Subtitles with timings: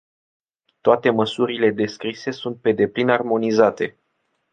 [0.81, 3.97] Toate măsurile descrise sunt pe deplin armonizate.